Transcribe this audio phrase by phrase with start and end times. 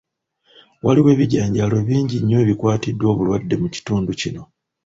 [0.85, 4.43] Waliwo ebijanjaalo bingi nnyo ebikwatiddwa obulwadde mu kitundu kino.